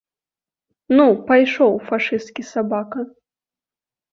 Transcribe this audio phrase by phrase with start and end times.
[0.99, 2.99] Ну, пайшоў, фашысцкі сабака!